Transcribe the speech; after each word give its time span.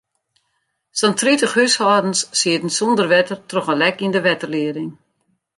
Sa'n 0.99 1.13
tritich 1.19 1.53
húshâldens 1.57 2.19
sieten 2.39 2.71
sûnder 2.77 3.07
wetter 3.13 3.39
troch 3.49 3.71
in 3.73 3.81
lek 3.83 3.97
yn 4.05 4.13
de 4.15 4.21
wetterlieding. 4.27 4.91